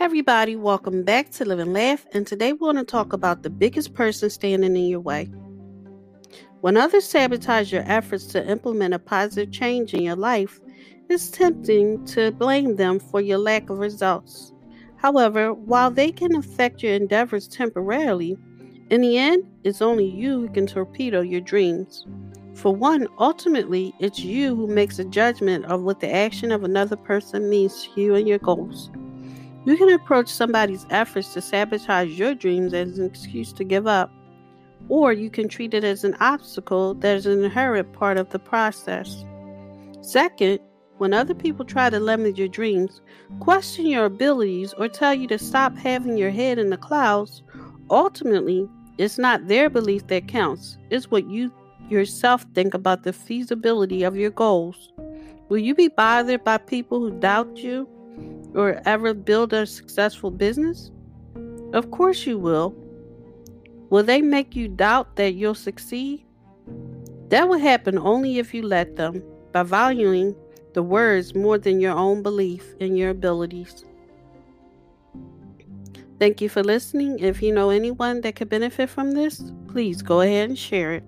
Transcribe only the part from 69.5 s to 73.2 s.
by valuing the words more than your own belief in your